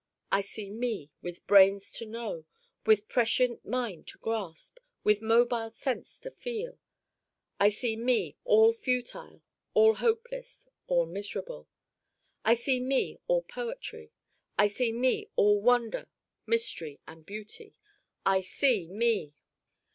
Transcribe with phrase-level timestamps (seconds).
[0.31, 2.45] I see Me with brains to know,
[2.87, 6.79] with prescient mind to grasp, with mobile sense to feel.
[7.59, 9.43] I see Me all futile,
[9.75, 11.69] all hopeless, all miserable.
[12.43, 14.11] I see Me all poetry.
[14.57, 16.09] I see Me all wonder,
[16.47, 17.75] mystery and beauty.
[18.25, 19.35] I see Me!